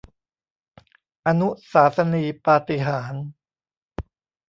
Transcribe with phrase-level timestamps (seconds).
[1.27, 3.27] อนุสาสนีปาฏิหาริย์